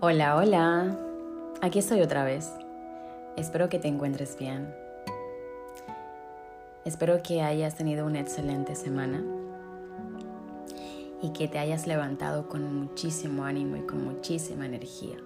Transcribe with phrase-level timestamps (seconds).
[0.00, 0.96] Hola, hola.
[1.60, 2.52] Aquí estoy otra vez.
[3.36, 4.72] Espero que te encuentres bien.
[6.84, 9.24] Espero que hayas tenido una excelente semana
[11.20, 15.16] y que te hayas levantado con muchísimo ánimo y con muchísima energía.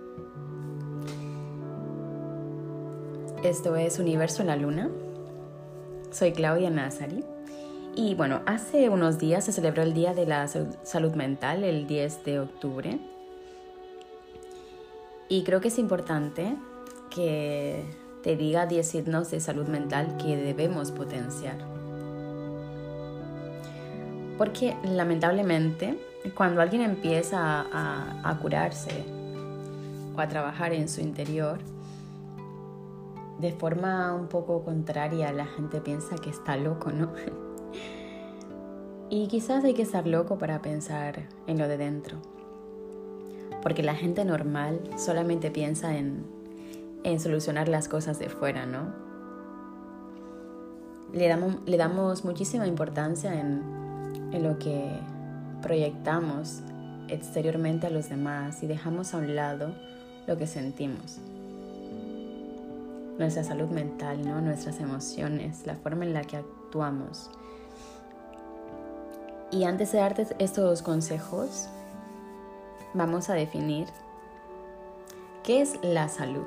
[3.45, 4.91] Esto es Universo en la Luna.
[6.12, 7.23] Soy Claudia Nazari.
[7.95, 12.25] Y bueno, hace unos días se celebró el Día de la Salud Mental, el 10
[12.25, 13.12] de octubre.
[15.29, 16.57] Y creo que es importante
[17.11, 17.85] que
[18.23, 21.59] te diga 10 signos de salud mental que debemos potenciar.
[24.39, 25.98] Porque lamentablemente
[26.37, 29.05] cuando alguien empieza a, a, curarse
[30.17, 31.59] o a trabajar en su interior,
[33.41, 37.12] de forma un poco contraria la gente piensa que está loco, ¿no?
[39.11, 42.31] y quizás hay que estar loco para pensar en lo de dentro
[43.62, 46.24] porque la gente normal solamente piensa en,
[47.18, 48.92] solucionar las cosas de fuera, ¿no?
[51.12, 53.62] Le damos, le damos muchísima importancia en,
[54.33, 54.88] en lo que
[55.60, 56.60] proyectamos
[57.08, 59.74] exteriormente a los demás y dejamos a un lado
[60.27, 61.18] lo que sentimos.
[63.18, 64.40] Nuestra salud mental, ¿no?
[64.40, 67.30] nuestras emociones, la forma en la que actuamos.
[69.50, 71.68] Y antes de darte estos consejos,
[72.95, 73.87] vamos a definir
[75.43, 76.45] qué es la salud.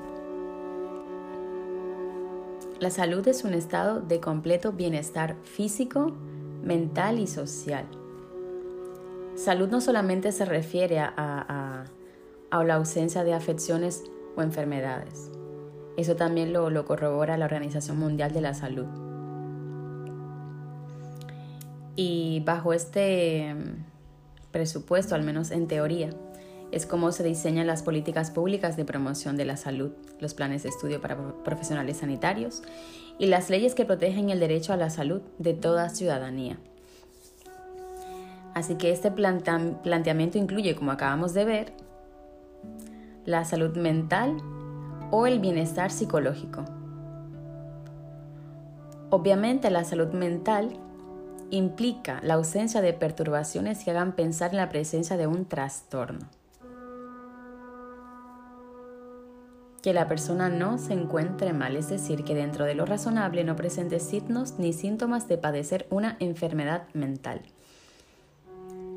[2.79, 6.11] La salud es un estado de completo bienestar físico,
[6.61, 7.85] mental y social.
[9.35, 11.85] Salud no solamente se refiere a,
[12.51, 14.03] la ausencia de afecciones
[14.35, 15.29] o enfermedades.
[15.97, 18.87] Eso también lo, lo corrobora la Organización Mundial de la Salud.
[21.97, 23.55] Y bajo este
[24.51, 26.09] presupuesto, al menos en teoría,
[26.75, 30.69] es cómo se diseñan las políticas públicas de promoción de la salud, los planes de
[30.69, 32.63] estudio para profesionales sanitarios
[33.17, 36.57] y las leyes que protegen el derecho a la salud de toda ciudadanía.
[38.53, 41.73] Así que este planteamiento incluye, como acabamos de ver,
[43.23, 44.35] la salud mental
[45.11, 46.65] o el bienestar psicológico.
[49.11, 50.77] Obviamente la salud mental
[51.51, 56.27] implica la ausencia de perturbaciones que hagan pensar en la presencia de un trastorno.
[59.85, 63.55] Que la persona no se encuentre mal, es decir, que dentro de lo razonable no
[63.55, 67.43] presente signos ni síntomas de padecer una enfermedad mental.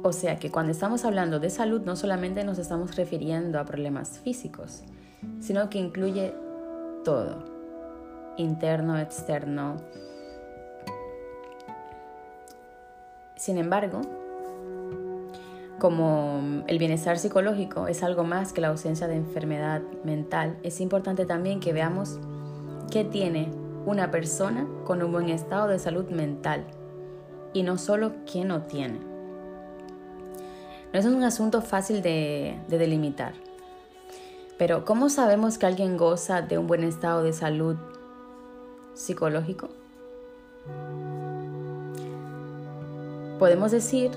[0.03, 4.19] O sea que cuando estamos hablando de salud no solamente nos estamos refiriendo a problemas
[4.21, 4.83] físicos,
[5.41, 6.33] sino que incluye
[7.05, 7.45] todo,
[8.39, 9.77] interno, externo.
[13.37, 14.01] Sin embargo,
[15.79, 21.25] como el bienestar psicológico es algo más que la ausencia de enfermedad mental, es importante
[21.25, 22.19] también que veamos
[22.91, 23.51] qué tiene
[23.87, 26.67] una persona con un buen estado de salud mental
[27.53, 28.99] y no solo qué no tiene.
[30.93, 33.35] No es un asunto fácil de, delimitar,
[34.59, 37.77] pero ¿cómo sabemos que alguien goza de un buen estado de salud
[38.95, 39.69] psicológico?
[43.39, 44.11] Podemos decir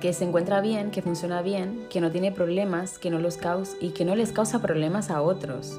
[0.00, 3.76] que se encuentra bien, que funciona bien, que no tiene problemas, que no los causa
[3.80, 5.78] y que no les causa problemas a otros.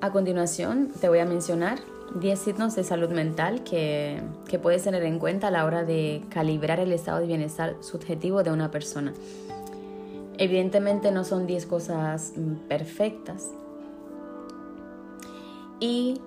[0.00, 1.78] A continuación te voy a mencionar
[2.14, 6.24] 10 signos de salud mental que, que puedes tener en cuenta a la hora de
[6.30, 9.12] calibrar el estado de bienestar subjetivo de una persona.
[10.38, 13.50] Evidentemente no son 10 cosas mm, perfectas.
[15.80, 16.20] Y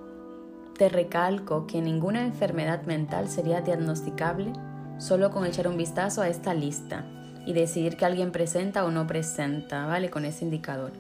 [0.90, 4.54] recalco que ninguna enfermedad mental sería diagnosticable
[4.98, 7.06] solo con echar un vistazo a esta lista
[7.46, 10.10] y decidir que alguien presenta o no presenta, ¿vale?
[10.10, 10.92] Con ese indicador.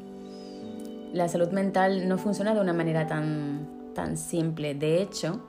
[1.13, 4.73] La salud mental no funciona de una manera tan, tan simple.
[4.73, 5.39] De hecho,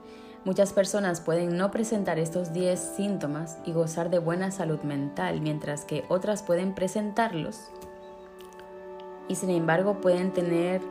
[0.45, 5.83] muchas personas pueden no presentar estos 10 síntomas y gozar de buena salud mental, mientras
[5.83, 7.71] que otras pueden presentarlos
[9.27, 10.81] y sin embargo pueden tener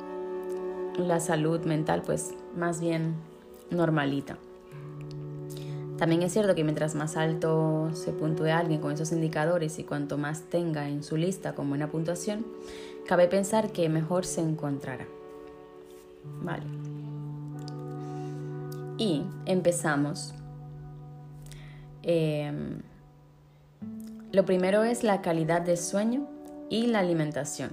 [0.97, 3.15] la salud mental pues más bien
[3.75, 4.39] normalita.
[5.99, 10.19] También es cierto que mientras más alto se puntúe alguien con esos indicadores y cuanto
[10.19, 12.45] más tenga en su lista con buena puntuación,
[13.07, 15.07] cabe pensar que mejor se encontrará.
[16.43, 16.65] Vale.
[18.99, 20.35] Y empezamos.
[22.03, 22.81] Em,
[24.33, 26.27] lo primero es la calidad de sueño
[26.71, 27.71] y la alimentación.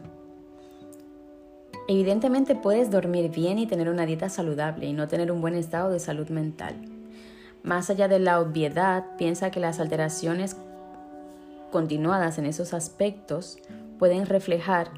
[1.88, 5.90] Evidentemente puedes dormir bien y tener una dieta saludable y no tener un buen estado
[5.92, 6.76] de salud mental.
[7.64, 10.56] Más allá de la obviedad, piensa que las alteraciones
[11.72, 13.58] continuadas en esos aspectos
[14.00, 14.92] pueden reflejar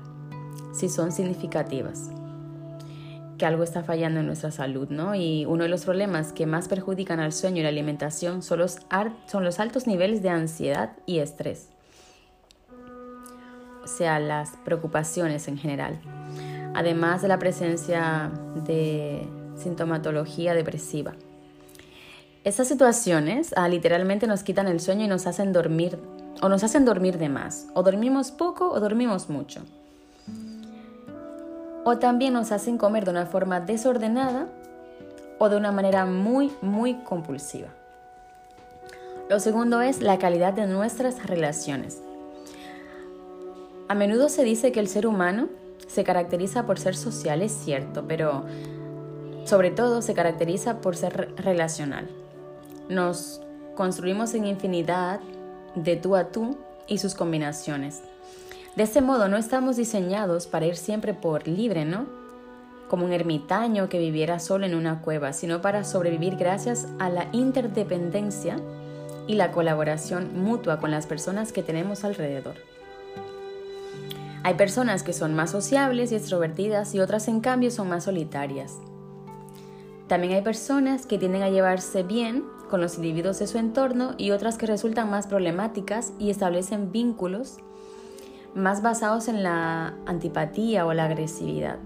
[0.74, 2.10] si son significativas
[3.38, 5.16] que algo está fallando en nuestra salud, ¿no?
[5.16, 8.78] Y uno de los problemas que más perjudican al sueño y la alimentación son los,
[9.28, 11.70] son los altos niveles de ansiedad y estrés,
[13.84, 16.00] o sea, las preocupaciones en general,
[16.74, 18.32] además de la presencia
[18.66, 21.14] de sintomatología depresiva.
[22.44, 25.98] Estas situaciones ah, literalmente nos quitan el sueño y nos hacen dormir,
[26.42, 29.62] o nos hacen dormir de más, o dormimos poco o dormimos mucho.
[31.86, 34.48] O también nos hacen comer de una forma desordenada
[35.40, 37.70] o de una manera muy, muy compulsiva.
[39.30, 42.02] Lo segundo es la calidad de nuestras relaciones.
[43.88, 45.48] A menudo se dice que el ser humano
[45.94, 48.46] se caracteriza por ser social, es cierto, pero
[49.46, 52.10] sobre todo se caracteriza por ser relacional.
[52.90, 53.42] Nos
[53.76, 55.20] construimos en infinidad
[55.76, 56.58] de tú a tú
[56.88, 58.02] y sus combinaciones.
[58.76, 62.08] De este modo no estamos diseñados para ir siempre por libre, ¿no?
[62.90, 67.28] Como un ermitaño que viviera solo en una cueva, sino para sobrevivir gracias a la
[67.34, 68.58] interdependencia
[69.28, 72.73] y la colaboración mutua con las personas que tenemos alrededor.
[74.46, 78.78] Hay personas que son más sociables y extrovertidas y otras en cambio son más solitarias.
[80.08, 84.32] También hay personas que tienden a llevarse bien con los individuos de su entorno y
[84.32, 87.60] otras que resultan más problemáticas y establecen vínculos
[88.54, 91.80] más basados en la antipatía o la agresividad.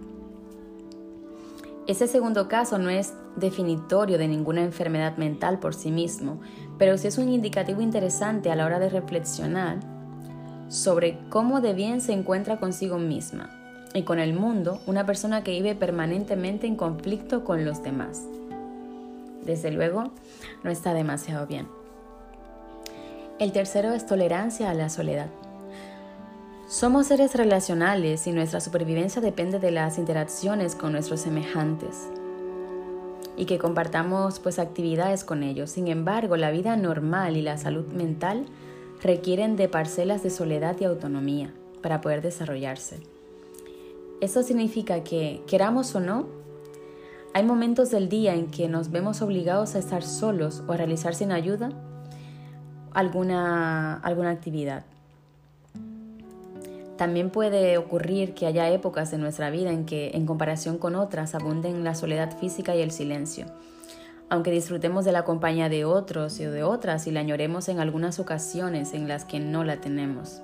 [1.86, 6.42] Ese segundo caso no es definitorio de ninguna enfermedad mental por sí mismo,
[6.80, 9.96] pero sí es un indicativo interesante a la hora de reflexionar
[10.69, 13.49] sobre cómo de bien se encuentra consigo misma
[13.93, 18.23] y con el mundo una persona que vive permanentemente en conflicto con los demás
[19.47, 20.11] desde luego,
[20.63, 21.67] no está demasiado bien.
[23.39, 25.27] El tercero es tolerancia a la soledad.
[26.67, 32.09] Somos seres relacionales y nuestra supervivencia depende de las interacciones con nuestros semejantes
[33.37, 35.71] y que compartamos pues actividades con ellos.
[35.71, 38.47] Sin embargo, la vida normal y la salud mental
[39.01, 42.99] requieren de parcelas de soledad y autonomía para poder desarrollarse.
[44.21, 46.27] Eso significa que, queramos o no,
[47.33, 51.13] hay momentos del día en que nos vemos obligados a estar solos o a realizar
[51.13, 51.69] sin ayuda
[52.94, 54.85] alguna, alguna actividad.
[56.97, 61.35] También puede ocurrir que haya épocas de nuestra vida en que, en comparación con otras,
[61.35, 63.45] abunden la soledad física y el silencio.
[64.29, 68.19] Aunque disfrutemos de la compañía de otros y de otras y la añoremos en algunas
[68.19, 70.41] ocasiones en las que no la tenemos.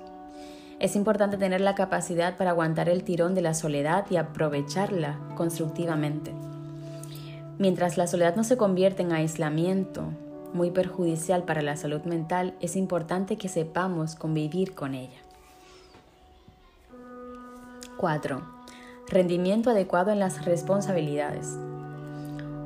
[0.80, 6.32] Es importante tener la capacidad para aguantar el tirón de la soledad y aprovecharla constructivamente.
[7.58, 10.10] Mientras la soledad no se convierte en aislamiento,
[10.52, 15.20] muy perjudicial para la salud mental, es importante que sepamos convivir con ella.
[17.96, 18.42] 4.
[19.08, 21.56] Rendimiento adecuado en las responsabilidades.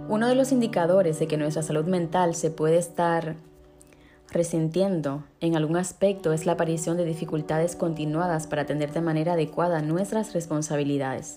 [0.08, 3.36] Uno de los indicadores de que nuestra salud mental se puede estar
[4.30, 9.82] resintiendo en algún aspecto es la aparición de dificultades continuadas para atender de manera adecuada
[9.82, 11.36] nuestras responsabilidades.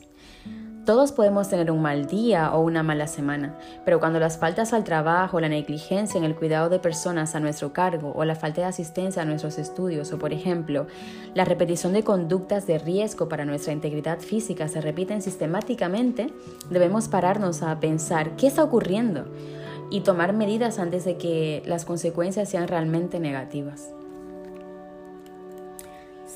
[0.91, 3.55] Todos podemos tener un mal día o una mala semana,
[3.85, 7.71] pero cuando las faltas al trabajo, la negligencia en el cuidado de personas a nuestro
[7.71, 10.87] cargo o la falta de asistencia a nuestros estudios o, por ejemplo,
[11.33, 16.33] la repetición de conductas de riesgo para nuestra integridad física se repiten sistemáticamente,
[16.69, 19.27] debemos pararnos a pensar qué está ocurriendo
[19.91, 23.93] y tomar medidas antes de que las consecuencias sean realmente negativas.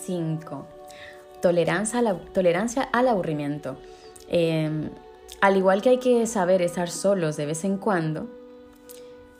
[0.06, 0.66] 5.
[1.42, 3.76] Tolerancia, tolerancia al aburrimiento.
[4.27, 4.89] Em,
[5.41, 8.27] al igual que hay que saber estar solos de vez en cuando,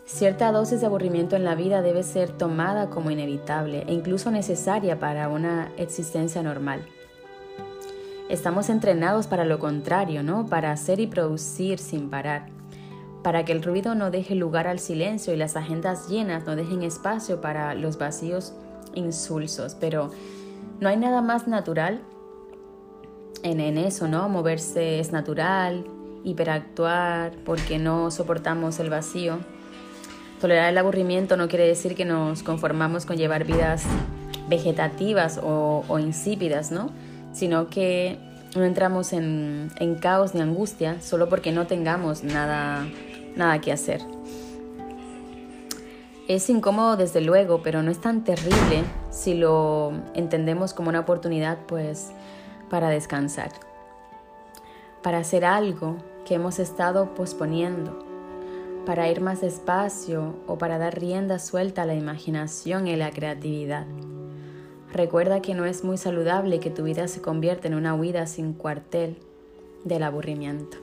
[0.06, 5.00] cierta dosis de aburrimiento en la vida debe ser tomada como inevitable e incluso necesaria
[5.00, 6.86] para una existencia normal.
[8.30, 10.48] Estamos entrenados para lo contrario, ¿no?
[10.48, 12.48] Para hacer y producir sin parar,
[13.24, 16.84] para que el ruido no deje lugar al silencio y las agendas llenas no dejen
[16.84, 18.54] espacio para los vacíos
[18.96, 20.10] insulsos, pero
[20.80, 22.02] no hay nada más natural
[23.46, 24.28] en, eso, ¿no?
[24.28, 25.86] Moverse es natural,
[26.24, 29.38] hiperactuar porque no soportamos el vacío.
[30.42, 33.84] Tolerar el aburrimiento no quiere decir que nos conformamos con llevar vidas
[34.50, 36.90] vegetativas o, insípidas, ¿no?
[37.34, 38.18] Sino que
[38.56, 42.88] no entramos en, en, caos ni angustia solo porque no tengamos nada,
[43.36, 44.02] nada que hacer.
[46.28, 51.60] Es incómodo desde luego, pero no es tan terrible si lo entendemos como una oportunidad,
[51.68, 52.12] pues
[52.70, 53.52] para descansar,
[55.02, 58.00] para hacer algo que hemos estado posponiendo,
[58.86, 63.86] para ir más despacio o para dar rienda suelta a la imaginación y la creatividad.
[64.92, 68.54] Recuerda que no es muy saludable que tu vida se convierta en una huida sin
[68.54, 69.18] cuartel
[69.84, 70.78] del aburrimiento.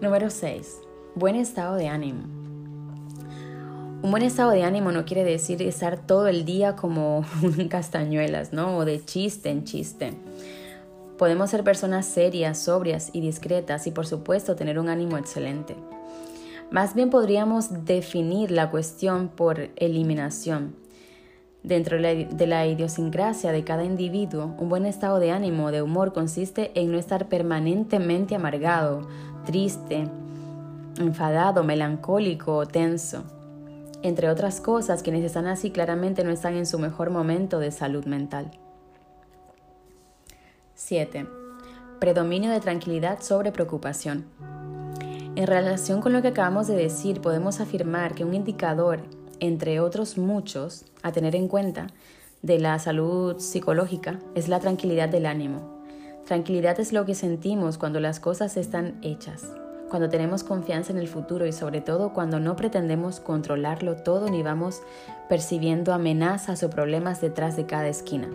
[0.00, 0.80] Número 6.
[1.16, 2.37] Buen estado de ánimo.
[4.00, 7.24] Un buen estado de ánimo no quiere decir estar todo el día como
[7.68, 8.76] castañuelas, ¿no?
[8.76, 10.12] O de chiste en chiste.
[11.18, 15.74] Podemos ser personas serias, sobrias y discretas y por supuesto tener un ánimo excelente.
[16.70, 20.76] Más bien podríamos definir la cuestión por eliminación.
[21.64, 26.70] Dentro de la idiosincrasia de cada individuo, un buen estado de ánimo, de humor, consiste
[26.80, 29.08] en no estar permanentemente amargado,
[29.44, 30.08] triste,
[31.00, 33.24] enfadado, melancólico o tenso.
[34.02, 38.04] Entre otras cosas, quienes están así claramente no están en su mejor momento de salud
[38.04, 38.52] mental.
[40.74, 41.26] 7.
[41.98, 44.26] Predominio de tranquilidad sobre preocupación.
[45.34, 49.00] En relación con lo que acabamos de decir, podemos afirmar que un indicador,
[49.40, 51.88] entre otros muchos, a tener en cuenta,
[52.42, 55.82] de la salud psicológica es la tranquilidad del ánimo.
[56.24, 59.44] Tranquilidad es lo que sentimos cuando las cosas están hechas,
[59.88, 64.42] cuando tenemos confianza en el futuro y sobre todo cuando no pretendemos controlarlo todo ni
[64.42, 64.82] vamos
[65.28, 68.28] percibiendo amenazas o problemas detrás de cada esquina.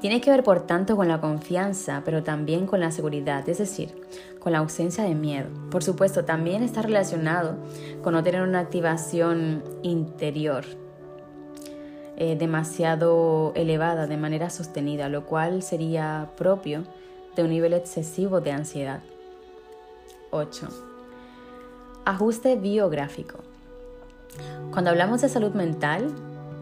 [0.00, 3.92] Tiene que ver, por tanto, con la confianza, pero también con la seguridad, es decir,
[4.38, 5.48] con la ausencia de miedo.
[5.70, 7.56] Por supuesto, también está relacionado
[8.02, 10.64] con no tener una activación interior
[12.16, 16.84] eh, demasiado elevada de manera sostenida, lo cual sería propio
[17.34, 19.00] de un nivel excesivo de ansiedad.
[20.30, 20.68] 8.
[22.04, 23.38] Ajuste biográfico.
[24.70, 26.12] Cuando hablamos de salud mental,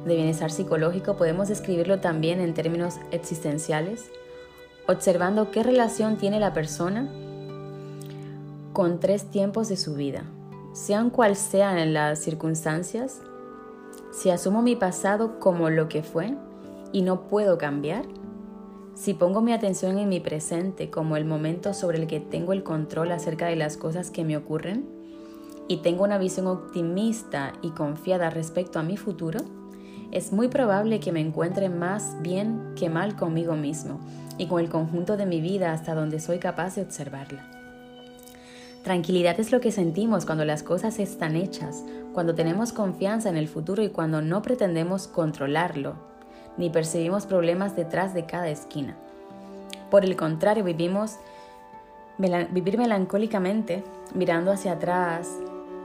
[0.04, 4.10] de bienestar psicológico podemos describirlo también en términos existenciales,
[4.86, 7.10] observando qué relación tiene la persona
[8.72, 10.22] con tres tiempos de su vida,
[10.72, 13.20] sean cual sean las circunstancias,
[14.12, 16.34] si asumo mi pasado como lo que fue
[16.92, 18.04] y no puedo cambiar,
[18.96, 22.62] si pongo mi atención en mi presente como el momento sobre el que tengo el
[22.62, 24.86] control acerca de las cosas que me ocurren
[25.68, 29.40] y tengo una visión optimista y confiada respecto a mi futuro,
[30.12, 34.00] es muy probable que me encuentre más bien que mal conmigo mismo
[34.38, 37.50] y con el conjunto de mi vida hasta donde soy capaz de observarla.
[38.82, 41.84] Tranquilidad es lo que sentimos cuando las cosas están hechas,
[42.14, 46.15] cuando tenemos confianza en el futuro y cuando no pretendemos controlarlo,
[46.56, 48.96] ni percibimos problemas detrás de cada esquina.
[49.90, 51.16] Por el contrario, vivimos
[52.50, 53.84] vivir melancólicamente,
[54.14, 55.28] mirando hacia atrás,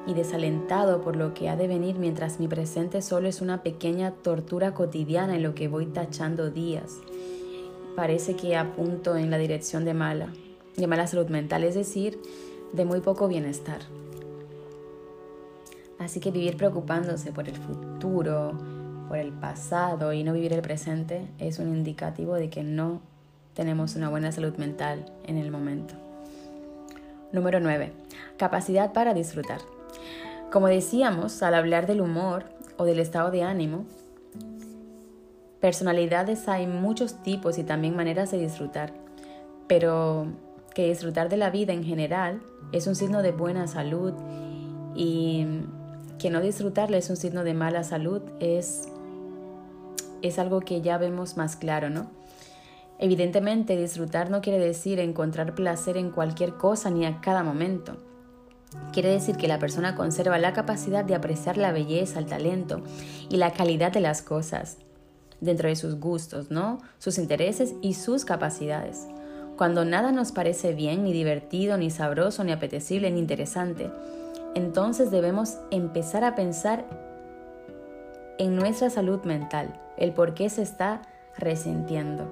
[0.08, 4.12] y desalentado por lo que ha de venir mientras mi presente solo es una pequeña
[4.12, 6.98] tortura cotidiana en lo que voy tachando días.
[7.96, 10.30] Parece que apunto en la dirección de mala,
[10.76, 12.20] de mala salud mental, es decir,
[12.74, 13.82] de muy poco bienestar.
[16.00, 18.54] Así que vivir preocupándose por el futuro,
[19.12, 23.02] por el pasado y no vivir el presente es un indicativo de que no
[23.54, 25.96] tenemos una buena salud mental en el momento.
[27.34, 27.92] Número 9.
[28.38, 29.60] Capacidad para disfrutar.
[30.50, 32.46] Como decíamos, al hablar del humor
[32.78, 33.84] o del estado de ánimo,
[35.60, 38.94] personalidades hay muchos tipos y también maneras de disfrutar,
[39.68, 40.28] pero
[40.74, 42.42] que disfrutar de la vida en general
[42.72, 44.14] es un signo de buena salud
[44.96, 45.46] y
[46.18, 48.88] que no disfrutarle es un signo de mala salud es,
[50.22, 52.08] es algo que ya vemos más claro, ¿no?
[53.00, 57.98] Evidentemente, disfrutar no quiere decir encontrar placer en cualquier cosa ni a cada momento.
[58.94, 62.82] Quiere decir que la persona conserva la capacidad de apreciar la belleza, el talento
[63.30, 64.78] y la calidad de las cosas
[65.42, 66.78] dentro de sus gustos, ¿no?
[67.00, 69.08] Sus intereses y sus capacidades.
[69.58, 73.92] Cuando nada nos parece bien, ni divertido, ni sabroso, ni apetecible, ni interesante,
[74.56, 76.86] entonces debemos empezar a pensar
[78.38, 81.04] en nuestra salud mental, el por qué se está
[81.38, 82.26] resintiendo.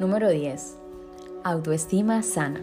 [0.00, 0.78] Número 10.
[1.44, 2.60] Autoestima sana.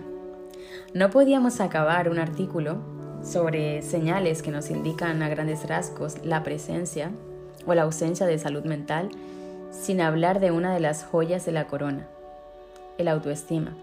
[0.94, 2.80] No podíamos acabar un artículo
[3.24, 7.12] sobre señales que nos indican a grandes rasgos la presencia
[7.66, 9.10] o la ausencia de salud mental
[9.72, 12.08] sin hablar de una de las joyas de la corona,
[12.98, 13.74] el autoestima.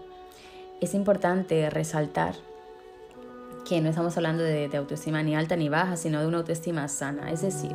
[0.81, 2.35] Es importante resaltar
[3.67, 6.87] que no estamos hablando de, de, autoestima ni alta ni baja, sino de una autoestima
[6.87, 7.73] sana, es decir,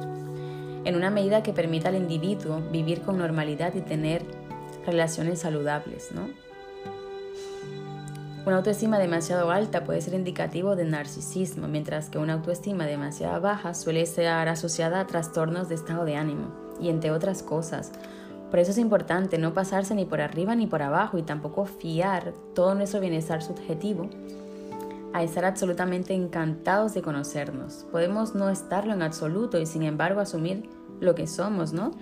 [0.84, 4.22] en una medida que permita al individuo vivir con normalidad y tener
[4.86, 6.28] relaciones saludables, ¿no?
[8.44, 13.72] Una autoestima demasiado alta puede ser indicativo de narcisismo, mientras que una autoestima demasiado baja
[13.72, 16.48] suele estar asociada a trastornos de estado de ánimo
[16.80, 17.92] y entre otras cosas.
[18.50, 22.34] Por eso es importante no pasarse ni por arriba ni por abajo y tampoco fiar
[22.52, 24.10] todo nuestro bienestar subjetivo
[25.14, 27.86] a estar absolutamente encantados de conocernos.
[27.90, 30.68] Podemos no estarlo en absoluto y sin embargo asumir
[31.00, 31.92] lo que somos, ¿no?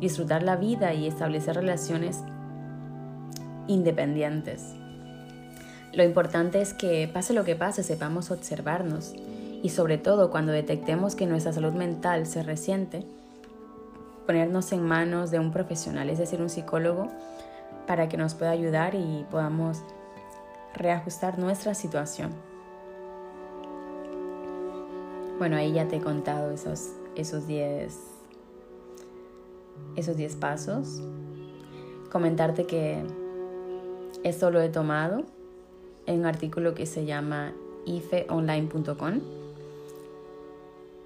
[0.00, 2.20] Disfrutar la vida y establecer relaciones
[3.66, 4.74] independientes.
[5.92, 9.14] Lo importante es que pase lo que pase, sepamos observarnos
[9.62, 13.04] y sobre todo cuando detectemos que nuestra salud mental se resiente,
[14.26, 17.08] ponernos en manos de un profesional, es decir, un psicólogo,
[17.86, 19.82] para que nos pueda ayudar y podamos
[20.74, 22.47] reajustar nuestra situación.
[25.38, 27.96] Bueno, ahí ya te he contado esos 10
[29.96, 31.02] esos 10 pasos.
[32.10, 33.02] Comentarte que
[34.24, 35.24] esto lo he tomado
[36.06, 37.52] en un artículo que se llama
[37.86, 39.20] ifeonline.com.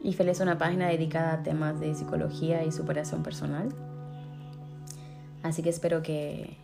[0.05, 3.69] IFE es una página dedicada a temas de psicología y superación personal.
[5.43, 6.57] Así que espero que,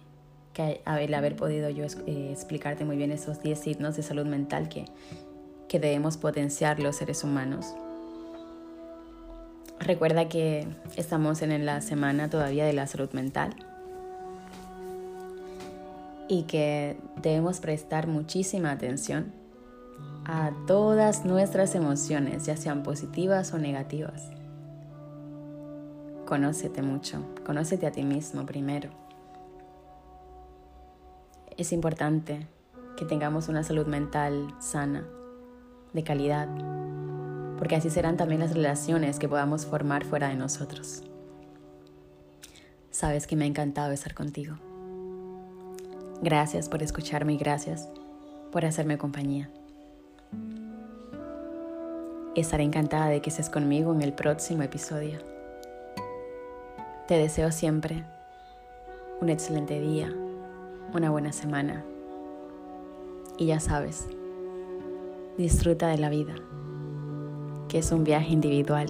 [0.52, 4.68] que al haber podido yo eh, explicarte muy bien esos 10 signos de salud mental
[4.68, 4.86] que,
[5.68, 7.74] que debemos potenciar los seres humanos.
[9.80, 13.54] Recuerda que estamos en la semana todavía de la salud mental
[16.28, 19.32] y que debemos prestar muchísima atención
[20.24, 24.30] a todas nuestras emociones, ya sean positivas o negativas.
[26.26, 28.90] Conócete mucho, conócete a ti mismo primero.
[31.56, 32.46] Es importante
[32.96, 35.06] que tengamos una salud mental sana,
[36.02, 36.48] calidad,
[37.58, 41.02] porque así serán también las relaciones que podamos formar fuera de nosotros.
[42.90, 44.56] Sabes que me ha encantado estar contigo.
[46.22, 47.88] Gracias por escucharme y gracias
[48.50, 49.50] por hacerme compañía.
[52.34, 55.18] Estaré encantada de que estés conmigo en el próximo episodio.
[57.06, 58.04] Te deseo siempre
[59.20, 60.12] un excelente día,
[60.92, 61.84] una buena semana.
[63.36, 64.08] Y ya sabes,
[65.38, 66.34] disfruta de la vida,
[67.68, 68.88] que es un viaje individual.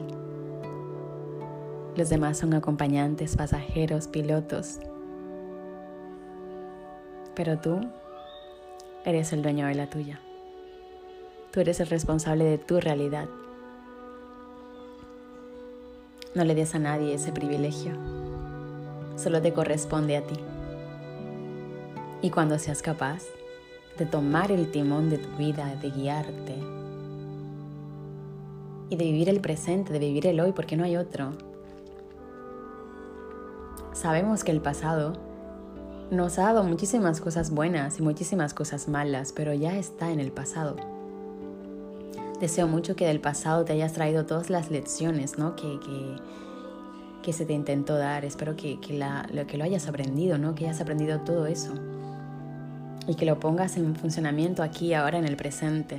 [1.96, 4.80] Los demás son acompañantes, pasajeros, pilotos
[7.38, 7.78] pero tú
[9.04, 10.18] eres el dueño de la tuya.
[11.52, 13.28] Tú eres el responsable de tu realidad.
[16.34, 17.92] No le des a nadie ese privilegio.
[19.14, 20.34] Solo te corresponde a ti.
[22.22, 23.22] Y cuando seas capaz
[23.98, 26.54] de tomar el timón de tu vida, de guiarte
[28.90, 31.32] y de vivir el presente, de vivir el hoy, porque no hay otro.
[33.92, 35.14] Sabemos que el pasado
[36.10, 40.30] nos ha dado muchísimas cosas buenas y muchísimas cosas malas, pero ya está en el
[40.30, 40.76] pasado.
[42.40, 45.56] Deseo mucho que del pasado te hayas traído todas las lecciones ¿no?
[45.56, 45.80] que,
[47.22, 48.24] que, se te intentó dar.
[48.24, 50.54] Espero que, que, lo, que lo hayas aprendido, ¿no?
[50.54, 51.74] que hayas aprendido todo eso.
[53.08, 55.98] Y que lo pongas en funcionamiento aquí, ahora, en el presente.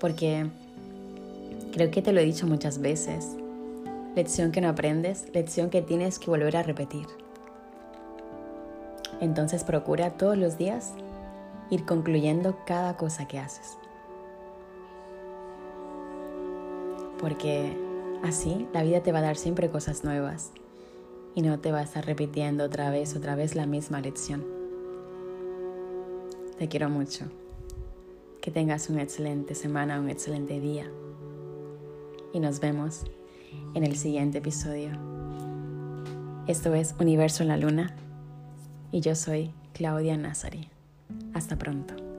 [0.00, 0.46] Porque
[1.72, 3.36] creo que te lo he dicho muchas veces.
[4.14, 7.06] Lección que no aprendes, lección que tienes que volver a repetir.
[9.20, 10.94] Entonces procura todos los días
[11.70, 13.78] ir concluyendo cada cosa que haces.
[17.18, 17.76] Porque
[18.22, 20.50] así la vida te va a dar siempre cosas nuevas
[21.34, 24.61] y no te va a estar repitiendo otra vez, otra vez la misma lección.
[26.62, 27.24] Te quiero mucho.
[28.40, 30.88] Que tengas una excelente semana, un excelente día.
[32.32, 33.02] Y nos vemos
[33.74, 34.92] en el siguiente episodio.
[36.46, 37.96] Esto es Universo en la Luna
[38.92, 40.68] y yo soy Claudia Nazari.
[41.34, 42.11] Hasta pronto.